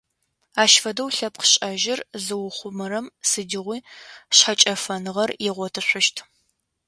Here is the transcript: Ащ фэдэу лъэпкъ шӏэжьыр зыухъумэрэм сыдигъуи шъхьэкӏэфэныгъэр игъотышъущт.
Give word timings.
Ащ 0.61 0.73
фэдэу 0.81 1.09
лъэпкъ 1.15 1.45
шӏэжьыр 1.51 1.99
зыухъумэрэм 2.25 3.05
сыдигъуи 3.29 3.79
шъхьэкӏэфэныгъэр 4.35 5.29
игъотышъущт. 5.47 6.17